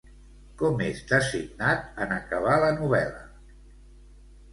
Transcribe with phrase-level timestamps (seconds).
[0.59, 3.21] Com és designat en acabar la novel·la?